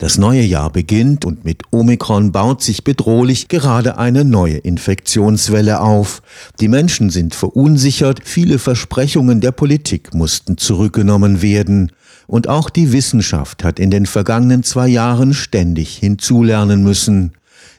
Das 0.00 0.16
neue 0.16 0.40
Jahr 0.40 0.72
beginnt 0.72 1.26
und 1.26 1.44
mit 1.44 1.60
Omikron 1.72 2.32
baut 2.32 2.62
sich 2.62 2.84
bedrohlich 2.84 3.48
gerade 3.48 3.98
eine 3.98 4.24
neue 4.24 4.56
Infektionswelle 4.56 5.82
auf. 5.82 6.22
Die 6.58 6.68
Menschen 6.68 7.10
sind 7.10 7.34
verunsichert, 7.34 8.20
viele 8.24 8.58
Versprechungen 8.58 9.42
der 9.42 9.52
Politik 9.52 10.14
mussten 10.14 10.56
zurückgenommen 10.56 11.42
werden. 11.42 11.92
Und 12.26 12.48
auch 12.48 12.70
die 12.70 12.92
Wissenschaft 12.92 13.62
hat 13.62 13.78
in 13.78 13.90
den 13.90 14.06
vergangenen 14.06 14.62
zwei 14.62 14.88
Jahren 14.88 15.34
ständig 15.34 15.98
hinzulernen 15.98 16.82
müssen. 16.82 17.32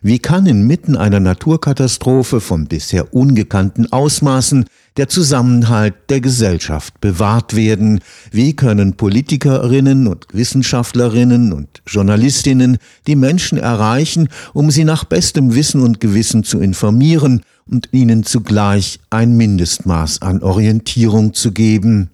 Wie 0.03 0.17
kann 0.17 0.47
inmitten 0.47 0.97
einer 0.97 1.19
Naturkatastrophe 1.19 2.41
von 2.41 2.65
bisher 2.65 3.13
ungekannten 3.13 3.93
Ausmaßen 3.93 4.65
der 4.97 5.09
Zusammenhalt 5.09 5.93
der 6.09 6.21
Gesellschaft 6.21 6.99
bewahrt 7.01 7.55
werden? 7.55 7.99
Wie 8.31 8.55
können 8.55 8.97
Politikerinnen 8.97 10.07
und 10.07 10.25
Wissenschaftlerinnen 10.33 11.53
und 11.53 11.83
Journalistinnen 11.85 12.79
die 13.05 13.15
Menschen 13.15 13.59
erreichen, 13.59 14.29
um 14.53 14.71
sie 14.71 14.85
nach 14.85 15.03
bestem 15.03 15.53
Wissen 15.53 15.83
und 15.83 15.99
Gewissen 15.99 16.43
zu 16.43 16.59
informieren 16.59 17.43
und 17.69 17.89
ihnen 17.91 18.23
zugleich 18.23 18.99
ein 19.11 19.37
Mindestmaß 19.37 20.23
an 20.23 20.41
Orientierung 20.41 21.35
zu 21.35 21.51
geben? 21.51 22.09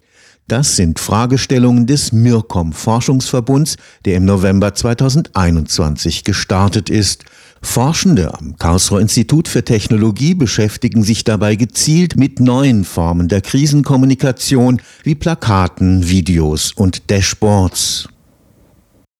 Das 0.49 0.77
sind 0.77 0.99
Fragestellungen 0.99 1.87
des 1.87 2.13
MIRCOM 2.13 2.71
Forschungsverbunds, 2.71 3.75
der 4.05 4.15
im 4.15 4.23
November 4.23 4.73
2021 4.73 6.23
gestartet 6.23 6.89
ist. 6.89 7.25
Forschende 7.67 8.33
am 8.33 8.55
Karlsruher 8.57 9.01
Institut 9.01 9.47
für 9.47 9.63
Technologie 9.63 10.33
beschäftigen 10.33 11.03
sich 11.03 11.25
dabei 11.25 11.55
gezielt 11.55 12.15
mit 12.15 12.39
neuen 12.39 12.85
Formen 12.85 13.27
der 13.27 13.41
Krisenkommunikation 13.41 14.81
wie 15.03 15.13
Plakaten, 15.13 16.09
Videos 16.09 16.71
und 16.71 17.11
Dashboards. 17.11 18.07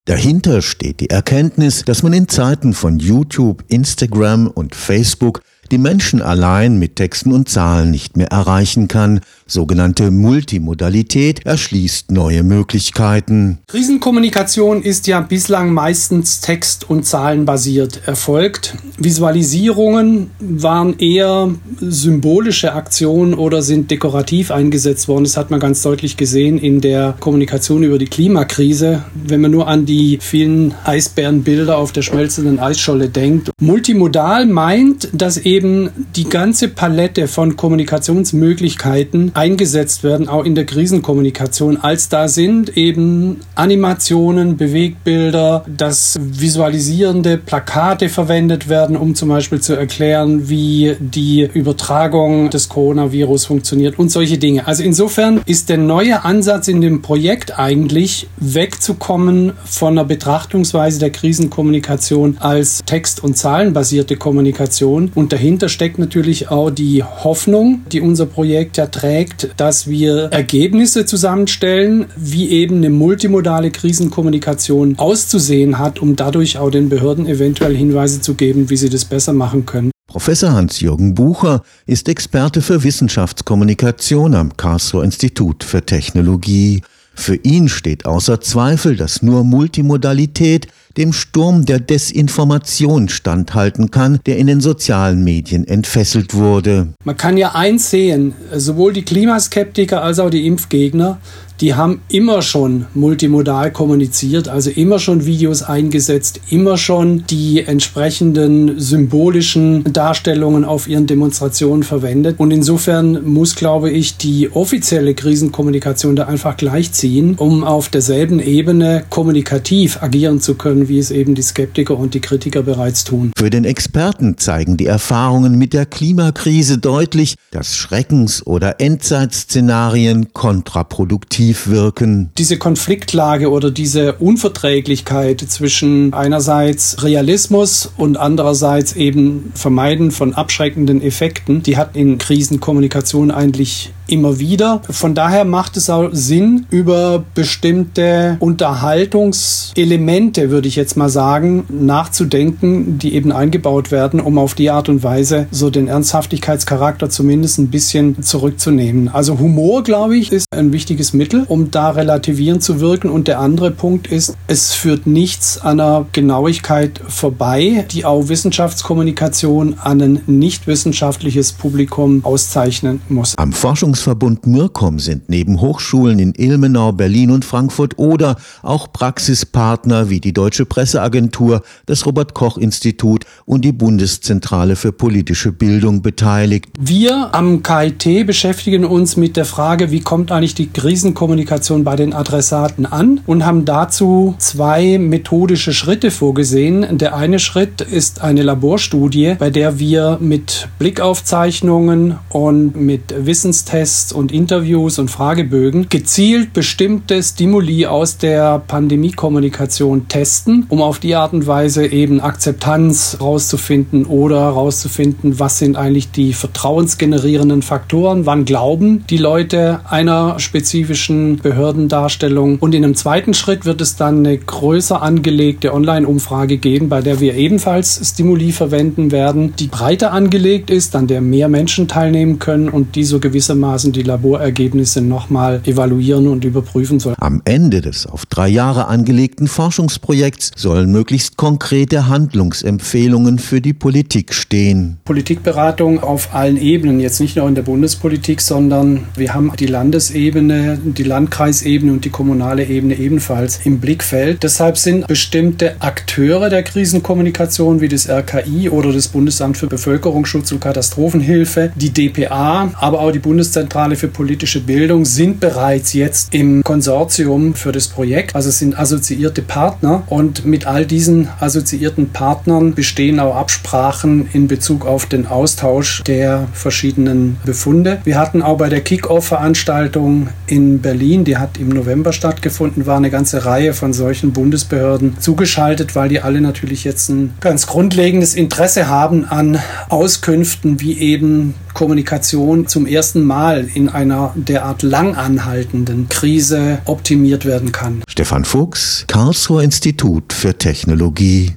Dahinter 0.06 0.62
steht 0.62 1.02
die 1.02 1.10
Erkenntnis, 1.10 1.84
dass 1.84 2.02
man 2.02 2.14
in 2.14 2.30
Zeiten 2.30 2.74
von 2.74 2.98
YouTube, 2.98 3.64
Instagram 3.68 4.48
und 4.48 4.74
Facebook 4.74 5.42
die 5.72 5.78
Menschen 5.78 6.22
allein 6.22 6.80
mit 6.80 6.96
Texten 6.96 7.32
und 7.32 7.50
Zahlen 7.50 7.92
nicht 7.92 8.18
mehr 8.18 8.28
erreichen 8.28 8.88
kann. 8.88 9.22
Sogenannte 9.46 10.12
Multimodalität 10.12 11.46
erschließt 11.46 12.12
neue 12.12 12.44
Möglichkeiten. 12.44 13.60
Krisenkommunikation 13.68 14.82
ist 14.82 15.08
ja 15.08 15.22
bislang 15.22 15.74
meistens 15.74 16.42
text- 16.42 16.90
und 16.90 17.06
zahlenbasiert 17.06 18.02
erfolgt. 18.06 18.76
Visualisierungen 18.98 20.32
waren 20.40 21.00
eher 21.00 21.50
symbolische 21.80 22.74
Aktionen 22.74 23.34
oder 23.34 23.62
sind 23.62 23.90
dekorativ 23.90 24.52
eingesetzt 24.52 25.08
worden. 25.08 25.24
Das 25.24 25.38
hat 25.38 25.50
man 25.50 25.60
ganz 25.60 25.82
deutlich 25.82 26.18
gesehen 26.18 26.58
in 26.58 26.82
der 26.82 27.16
Kommunikation 27.20 27.84
über 27.84 27.98
die 27.98 28.06
Klimakrise. 28.06 29.04
Wenn 29.16 29.42
man 29.42 29.52
nur 29.52 29.68
an 29.68 29.86
die 29.86 30.20
vielen 30.22 30.74
Eisbärenbilder 30.84 31.78
auf 31.78 31.92
der 31.92 32.02
schmelzenden 32.02 32.60
Eisscholle 32.60 33.10
denkt. 33.10 33.52
Multimodal 33.62 34.46
meint, 34.46 35.10
dass 35.14 35.38
eben 35.38 35.57
eben 35.58 35.90
die 36.16 36.30
ganze 36.30 36.68
Palette 36.68 37.28
von 37.28 37.58
Kommunikationsmöglichkeiten 37.58 39.32
eingesetzt 39.34 40.04
werden, 40.04 40.30
auch 40.30 40.46
in 40.46 40.54
der 40.54 40.66
Krisenkommunikation, 40.66 41.78
als 41.78 42.10
da 42.10 42.28
sind 42.28 42.78
eben 42.78 43.38
Animationen, 43.56 44.56
Bewegbilder, 44.56 45.66
dass 45.66 46.16
visualisierende 46.20 47.38
Plakate 47.38 48.10
verwendet 48.10 48.70
werden, 48.70 48.96
um 48.96 49.16
zum 49.16 49.30
Beispiel 49.30 49.60
zu 49.60 49.74
erklären, 49.74 50.48
wie 50.48 50.96
die 51.00 51.50
Übertragung 51.52 52.52
des 52.52 52.70
Coronavirus 52.70 53.46
funktioniert 53.46 53.98
und 53.98 54.12
solche 54.12 54.38
Dinge. 54.38 54.68
Also 54.68 54.84
insofern 54.84 55.42
ist 55.48 55.70
der 55.70 55.78
neue 55.78 56.24
Ansatz 56.24 56.68
in 56.68 56.82
dem 56.82 57.02
Projekt 57.02 57.58
eigentlich 57.58 58.28
wegzukommen 58.38 59.54
von 59.66 59.94
einer 59.94 60.06
Betrachtungsweise 60.06 61.00
der 61.00 61.10
Krisenkommunikation 61.10 62.38
als 62.40 62.84
text- 62.86 63.24
und 63.24 63.38
zahlenbasierte 63.38 64.18
Kommunikation 64.18 65.12
und 65.16 65.34
dahinter 65.34 65.47
dahinter 65.48 65.70
steckt 65.70 65.98
natürlich 65.98 66.50
auch 66.50 66.70
die 66.70 67.04
Hoffnung, 67.04 67.84
die 67.90 68.02
unser 68.02 68.26
Projekt 68.26 68.76
ja 68.76 68.88
trägt, 68.88 69.50
dass 69.56 69.88
wir 69.88 70.24
Ergebnisse 70.26 71.06
zusammenstellen, 71.06 72.08
wie 72.18 72.50
eben 72.50 72.76
eine 72.78 72.90
multimodale 72.90 73.72
Krisenkommunikation 73.72 75.00
auszusehen 75.00 75.80
hat, 75.80 76.02
um 76.02 76.18
dadurch 76.18 76.58
auch 76.58 76.70
den 76.70 76.90
Behörden 76.90 77.28
eventuell 77.28 77.78
Hinweise 77.78 78.20
zu 78.20 78.34
geben, 78.34 78.70
wie 78.70 78.76
sie 78.76 78.90
das 78.90 79.06
besser 79.06 79.32
machen 79.32 79.66
können. 79.66 79.92
Professor 80.08 80.52
Hans-Jürgen 80.52 81.14
Bucher 81.16 81.64
ist 81.86 82.10
Experte 82.10 82.62
für 82.62 82.84
Wissenschaftskommunikation 82.84 84.36
am 84.36 84.58
Karlsruher 84.58 85.06
Institut 85.06 85.64
für 85.64 85.86
Technologie. 85.86 86.82
Für 87.16 87.36
ihn 87.36 87.70
steht 87.70 88.06
außer 88.06 88.42
Zweifel, 88.42 88.98
dass 88.98 89.22
nur 89.22 89.46
Multimodalität 89.46 90.68
dem 90.98 91.14
Sturm 91.14 91.66
der 91.66 91.80
Desinformation 91.80 93.10
standhalten 93.10 93.92
kann, 93.92 94.20
der 94.26 94.38
in 94.38 94.48
den 94.48 94.62
sozialen 94.62 95.24
Medien 95.24 95.68
entfesselt 95.68 96.34
wurde. 96.34 96.90
Man 97.04 97.18
kann 97.18 97.38
ja 97.38 97.56
eins 97.56 97.90
sehen, 97.90 98.34
sowohl 98.54 98.94
die 98.94 99.04
Klimaskeptiker 99.04 100.04
als 100.04 100.20
auch 100.20 100.30
die 100.30 100.48
Impfgegner 100.48 101.20
die 101.62 101.74
haben 101.74 102.02
immer 102.10 102.42
schon 102.42 102.86
multimodal 102.94 103.72
kommuniziert, 103.72 104.48
also 104.48 104.70
immer 104.70 105.00
schon 105.00 105.26
Videos 105.26 105.64
eingesetzt, 105.64 106.40
immer 106.50 106.78
schon 106.78 107.26
die 107.30 107.64
entsprechenden 107.64 108.80
symbolischen 108.80 109.84
Darstellungen 109.92 110.66
auf 110.66 110.88
ihren 110.88 111.08
Demonstrationen 111.08 111.84
verwendet. 111.84 112.40
Und 112.40 112.52
insofern 112.52 113.24
muss, 113.26 113.56
glaube 113.56 113.90
ich, 113.90 114.18
die 114.18 114.52
offizielle 114.52 115.16
Krisenkommunikation 115.16 116.16
da 116.16 116.26
einfach 116.26 116.58
gleichziehen, 116.58 117.36
um 117.36 117.64
auf 117.64 117.90
derselben 117.90 118.40
Ebene 118.40 119.04
kommunikativ 119.10 120.02
agieren 120.04 120.40
zu 120.40 120.56
können, 120.56 120.88
wie 120.90 121.00
es 121.00 121.12
eben 121.12 121.34
die 121.34 121.42
Skeptiker 121.42 121.98
und 121.98 122.14
die 122.14 122.20
Kritiker 122.20 122.62
bereits 122.62 123.04
tun. 123.04 123.32
Für 123.36 123.50
den 123.50 123.66
Experten 123.66 124.38
zeigen 124.38 124.78
die 124.78 124.86
Erfahrungen 124.86 125.58
mit 125.58 125.74
der 125.74 125.86
Klimakrise 125.86 126.78
deutlich, 126.78 127.36
dass 127.52 127.76
Schreckens- 127.76 128.46
oder 128.46 128.80
Endzeitszenarien 128.80 130.34
kontraproduktiv 130.34 131.47
präventiv 131.48 131.68
wirken. 131.68 132.30
Diese 132.38 132.58
Konfliktlage 132.58 133.50
oder 133.50 133.72
diese 133.72 134.14
Unverträglichkeit 134.14 135.42
zwischen 135.42 136.14
einerseits 136.14 137.04
Realismus 137.04 137.92
und 137.98 138.18
andererseits 138.18 138.96
eben 138.96 139.52
Vermeiden 139.54 140.12
von 140.12 140.34
abschreckenden 140.34 141.02
Effekten, 141.02 141.64
die 141.64 141.78
hat 141.78 141.96
in 141.96 142.18
Krisenkommunikation 142.18 143.32
eigentlich 143.32 143.94
immer 144.08 144.40
wieder. 144.40 144.82
Von 144.90 145.16
daher 145.16 145.46
macht 145.46 145.78
es 145.78 145.90
auch 145.90 146.10
Sinn, 146.12 146.66
über 146.70 147.24
bestimmte 147.34 148.36
Unterhaltungselemente, 148.40 150.52
würde 150.52 150.68
ich 150.68 150.76
jetzt 150.76 150.98
mal 150.98 151.10
sagen, 151.10 151.66
nachzudenken, 151.70 153.00
die 153.00 153.16
eben 153.16 153.32
eingebaut 153.32 153.92
werden, 153.92 154.20
um 154.20 154.38
auf 154.38 154.54
die 154.54 154.70
Art 154.70 154.90
und 154.90 155.04
Weise 155.04 155.48
so 155.52 155.70
den 155.70 155.88
Ernsthaftigkeitscharakter 155.88 157.10
zumindest 157.10 157.60
ein 157.60 157.70
bisschen 157.70 158.22
zurückzunehmen. 158.22 159.08
Also 159.10 159.40
Humor, 159.40 159.84
glaube 159.84 160.18
ich, 160.18 160.32
ist 160.32 160.46
ein 160.52 160.72
wichtiges 160.72 161.14
Mittel 161.14 161.48
um 161.48 161.72
da 161.72 161.92
relativierend 161.92 162.64
zu 162.64 162.80
wirken. 162.80 163.10
Und 163.10 163.28
der 163.28 163.40
andere 163.40 163.72
Punkt 163.72 164.08
ist, 164.08 164.36
es 164.48 164.74
führt 164.74 165.08
nichts 165.08 165.60
an 165.60 165.80
einer 165.80 166.06
Genauigkeit 166.12 167.00
vorbei, 167.08 167.86
die 167.92 168.06
auch 168.06 168.30
Wissenschaftskommunikation 168.30 169.80
an 169.80 170.02
ein 170.02 170.22
nicht 170.28 170.68
wissenschaftliches 170.68 171.54
Publikum 171.54 172.24
auszeichnen 172.24 173.02
muss. 173.10 173.36
Am 173.38 173.54
Forschungsverbund 173.98 174.46
MIRCOM 174.46 175.00
sind 175.00 175.28
neben 175.28 175.60
Hochschulen 175.60 176.20
in 176.20 176.34
Ilmenau, 176.36 176.92
Berlin 176.92 177.32
und 177.32 177.44
Frankfurt 177.44 177.98
oder 177.98 178.36
auch 178.62 178.94
Praxispartner 178.94 180.10
wie 180.10 180.20
die 180.20 180.34
Deutsche 180.34 180.66
Presseagentur, 180.66 181.64
das 181.88 182.06
Robert 182.06 182.36
Koch 182.36 182.58
Institut 182.58 183.26
und 183.46 183.66
die 183.66 183.72
Bundeszentrale 183.72 184.76
für 184.76 184.92
politische 184.92 185.52
Bildung 185.52 186.04
beteiligt. 186.04 186.68
Wir 186.80 187.34
am 187.34 187.64
KIT 187.64 188.28
beschäftigen 188.28 188.86
uns 188.86 189.18
mit 189.18 189.36
der 189.36 189.46
Frage, 189.46 189.90
wie 189.90 190.02
kommt 190.02 190.32
eigentlich 190.32 190.54
die 190.54 190.68
Krisenkommunikation 190.68 191.18
Kommunikation 191.28 191.84
bei 191.84 191.96
den 191.96 192.14
Adressaten 192.14 192.86
an 192.86 193.22
und 193.26 193.46
haben 193.46 193.66
dazu 193.66 194.36
zwei 194.38 195.00
methodische 195.00 195.74
Schritte 195.74 196.12
vorgesehen. 196.12 197.00
Der 197.00 197.16
eine 197.16 197.40
Schritt 197.40 197.82
ist 197.82 198.22
eine 198.22 198.44
Laborstudie, 198.44 199.36
bei 199.40 199.50
der 199.50 199.80
wir 199.80 200.20
mit 200.22 200.68
Blickaufzeichnungen 200.78 202.18
und 202.30 202.76
mit 202.76 203.14
Wissenstests 203.26 203.87
und 204.14 204.32
Interviews 204.32 205.00
und 205.00 205.10
Fragebögen 205.10 205.88
gezielt 205.90 206.52
bestimmte 206.54 207.24
Stimuli 207.24 207.86
aus 207.86 208.18
der 208.18 208.60
Pandemiekommunikation 208.60 210.08
testen, 210.08 210.66
um 210.70 210.82
auf 210.82 211.00
die 211.00 211.16
Art 211.16 211.34
und 211.34 211.48
Weise 211.48 211.86
eben 211.86 212.20
Akzeptanz 212.20 213.18
rauszufinden 213.22 214.06
oder 214.06 214.40
rauszufinden, 214.40 215.40
was 215.40 215.60
sind 215.60 215.78
eigentlich 215.78 216.12
die 216.12 216.34
vertrauensgenerierenden 216.34 217.62
Faktoren, 217.62 218.26
wann 218.26 218.44
glauben 218.46 219.06
die 219.10 219.18
Leute 219.18 219.80
einer 219.90 220.40
spezifischen 220.40 221.38
Behördendarstellung. 221.38 222.58
Und 222.60 222.76
in 222.76 222.84
einem 222.84 222.96
zweiten 222.96 223.34
Schritt 223.34 223.66
wird 223.66 223.80
es 223.80 223.96
dann 223.96 224.20
eine 224.20 224.38
größer 224.38 225.02
angelegte 225.02 225.74
Online-Umfrage 225.74 226.58
geben, 226.58 226.90
bei 226.90 227.02
der 227.02 227.20
wir 227.20 227.36
ebenfalls 227.36 228.02
Stimuli 228.04 228.52
verwenden 228.52 229.12
werden, 229.12 229.54
die 229.58 229.68
breiter 229.68 230.12
angelegt 230.12 230.70
ist, 230.70 230.96
an 230.96 231.08
der 231.08 231.22
mehr 231.22 231.48
Menschen 231.48 231.88
teilnehmen 231.88 232.40
können 232.40 232.70
und 232.70 232.96
die 232.96 233.04
so 233.04 233.20
gewissermaßen 233.20 233.77
gewissermaßen 233.78 233.92
die 233.92 234.04
Laborergebnisse 234.04 235.02
nochmal 235.02 235.62
evaluieren 235.66 236.28
und 236.28 236.44
überprüfen 236.46 237.00
soll. 237.00 237.16
Am 237.20 237.42
Ende 237.46 237.82
des 237.82 238.08
auf 238.08 238.26
drei 238.26 238.48
Jahre 238.48 238.88
angelegten 238.88 239.48
Forschungsprojekts 239.48 240.52
sollen 240.56 240.92
möglichst 240.92 241.38
konkrete 241.38 242.08
Handlungsempfehlungen 242.08 243.40
für 243.40 243.62
die 243.62 243.74
Politik 243.74 244.34
stehen. 244.34 244.98
Politikberatung 245.06 246.02
auf 246.02 246.34
allen 246.34 246.58
Ebenen, 246.58 247.00
jetzt 247.00 247.20
nicht 247.20 247.36
nur 247.36 247.48
in 247.48 247.56
der 247.56 247.62
Bundespolitik, 247.62 248.42
sondern 248.42 249.04
wir 249.16 249.34
haben 249.34 249.52
die 249.60 249.68
Landesebene, 249.68 250.80
die 250.84 251.04
Landkreisebene 251.04 251.92
und 251.92 252.06
die 252.06 252.10
kommunale 252.10 252.66
Ebene 252.66 252.96
ebenfalls 252.96 253.60
im 253.64 253.80
Blickfeld. 253.80 254.42
Deshalb 254.42 254.78
sind 254.78 255.08
bestimmte 255.08 255.76
Akteure 255.82 256.50
der 256.50 256.64
Krisenkommunikation 256.64 257.82
wie 257.82 257.88
das 257.88 258.10
RKI 258.10 258.70
oder 258.70 258.92
das 258.92 259.08
Bundesamt 259.10 259.58
für 259.58 259.68
Bevölkerungsschutz 259.68 260.52
und 260.52 260.62
Katastrophenhilfe, 260.62 261.72
die 261.76 261.92
DPA, 261.92 262.72
aber 262.80 263.00
auch 263.00 263.12
die 263.12 263.20
Bundeszentrale 263.20 263.67
für 263.96 264.08
politische 264.08 264.60
Bildung 264.60 265.06
sind 265.06 265.40
bereits 265.40 265.94
jetzt 265.94 266.34
im 266.34 266.64
Konsortium 266.64 267.54
für 267.54 267.72
das 267.72 267.88
Projekt. 267.88 268.36
Also 268.36 268.50
sind 268.50 268.78
assoziierte 268.78 269.42
Partner 269.42 270.04
und 270.08 270.46
mit 270.46 270.66
all 270.66 270.86
diesen 270.86 271.30
assoziierten 271.40 272.10
Partnern 272.10 272.74
bestehen 272.74 273.20
auch 273.20 273.36
Absprachen 273.36 274.30
in 274.34 274.48
Bezug 274.48 274.86
auf 274.86 275.06
den 275.06 275.28
Austausch 275.28 276.04
der 276.04 276.48
verschiedenen 276.54 277.38
Befunde. 277.46 278.00
Wir 278.04 278.18
hatten 278.18 278.42
auch 278.42 278.58
bei 278.58 278.70
der 278.70 278.82
Kick-Off-Veranstaltung 278.82 280.30
in 280.48 280.80
Berlin, 280.80 281.24
die 281.24 281.38
hat 281.38 281.58
im 281.58 281.70
November 281.70 282.14
stattgefunden, 282.14 282.86
war 282.86 282.98
eine 282.98 283.12
ganze 283.12 283.46
Reihe 283.46 283.74
von 283.74 283.94
solchen 283.94 284.34
Bundesbehörden 284.34 285.20
zugeschaltet, 285.20 285.96
weil 285.96 286.10
die 286.10 286.22
alle 286.22 286.42
natürlich 286.42 286.84
jetzt 286.84 287.10
ein 287.10 287.34
ganz 287.42 287.68
grundlegendes 287.68 288.34
Interesse 288.34 288.88
haben 288.88 289.26
an 289.26 289.60
Auskünften, 289.90 290.80
wie 290.80 290.98
eben 291.00 291.54
Kommunikation 291.74 292.68
zum 292.68 292.88
ersten 292.88 293.24
Mal 293.24 293.57
in 293.60 293.90
einer 293.90 294.34
derart 294.36 294.84
lang 294.84 295.16
anhaltenden 295.16 296.10
Krise 296.10 296.80
optimiert 296.86 297.46
werden 297.46 297.72
kann. 297.72 298.04
Stefan 298.08 298.46
Fuchs, 298.46 299.06
Karlsruher 299.08 299.64
Institut 299.64 300.34
für 300.34 300.58
Technologie. 300.58 301.54